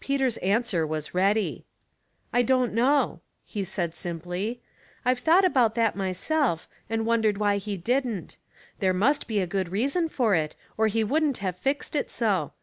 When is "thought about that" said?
5.18-5.94